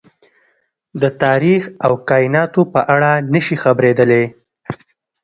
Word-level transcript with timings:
د 1.01 1.03
تاريخ 1.23 1.61
او 1.85 1.93
کايناتو 2.09 2.61
په 2.73 2.81
اړه 2.93 3.11
نه 3.33 3.39
شي 3.45 3.55
خبرېدلی. 3.63 4.23